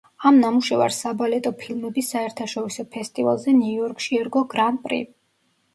ამ 0.27 0.37
ნამუშევარს 0.43 0.97
საბალეტო 1.05 1.51
ფილმების 1.59 2.09
საერთაშორისო 2.15 2.89
ფესტივალზე 2.97 3.55
ნიუ-იორკში 3.61 4.23
ერგო 4.25 4.45
„გრან 4.57 4.83
პრი“. 4.89 5.05